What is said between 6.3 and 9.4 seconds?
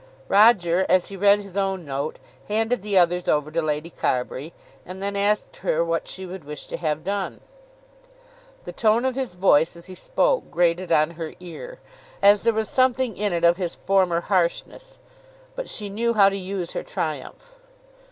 wish to have done. The tone of his